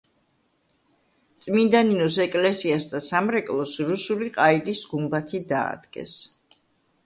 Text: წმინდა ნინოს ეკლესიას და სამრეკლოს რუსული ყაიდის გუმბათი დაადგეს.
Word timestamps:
წმინდა 1.43 1.81
ნინოს 1.89 2.17
ეკლესიას 2.25 2.89
და 2.95 3.03
სამრეკლოს 3.09 3.77
რუსული 3.93 4.33
ყაიდის 4.41 4.85
გუმბათი 4.95 5.47
დაადგეს. 5.57 6.21